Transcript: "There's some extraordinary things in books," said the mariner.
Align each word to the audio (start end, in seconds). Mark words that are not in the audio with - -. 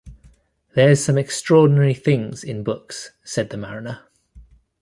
"There's 0.73 1.03
some 1.05 1.15
extraordinary 1.19 1.93
things 1.93 2.43
in 2.43 2.63
books," 2.63 3.11
said 3.23 3.51
the 3.51 3.57
mariner. 3.57 3.99